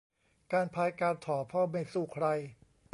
[0.53, 2.25] การพายการถ่อ พ่อไม่สู้ใคร